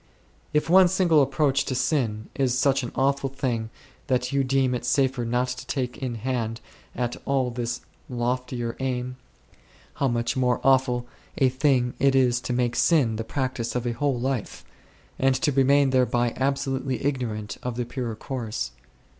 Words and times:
If 0.51 0.67
one 0.67 0.87
single 0.87 1.21
approach 1.21 1.63
to 1.65 1.75
sin 1.75 2.27
is 2.33 2.57
such 2.57 2.81
an 2.81 2.91
awful 2.95 3.29
thing 3.29 3.69
that 4.07 4.31
you 4.33 4.43
deem 4.43 4.73
it 4.73 4.83
safer 4.83 5.23
not 5.25 5.49
to 5.49 5.67
take 5.67 5.99
in 5.99 6.15
hand 6.15 6.59
at 6.95 7.17
all 7.23 7.51
this 7.51 7.81
loftier 8.09 8.75
aim, 8.79 9.17
how 9.93 10.07
much 10.07 10.35
more 10.35 10.59
awful 10.63 11.05
a 11.37 11.49
thing 11.49 11.93
it 11.99 12.15
is 12.15 12.41
to 12.41 12.51
make 12.51 12.75
sin 12.75 13.17
the 13.17 13.23
practice 13.23 13.75
of 13.75 13.85
a 13.85 13.91
whole 13.91 14.19
life, 14.19 14.65
and 15.19 15.35
to 15.35 15.51
remain 15.51 15.91
thereby 15.91 16.33
absolutely 16.35 17.05
ignorant 17.05 17.59
of 17.61 17.75
the 17.75 17.85
purer 17.85 18.15
course 18.15 18.71